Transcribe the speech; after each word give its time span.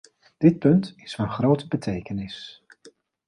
Dit 0.37 0.59
punt 0.59 0.93
is 0.95 1.15
van 1.15 1.29
grote 1.29 1.67
betekenis. 1.67 2.63